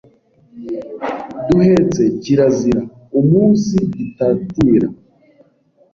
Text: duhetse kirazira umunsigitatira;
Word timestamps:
duhetse 1.47 2.01
kirazira 2.21 2.81
umunsigitatira; 3.19 4.87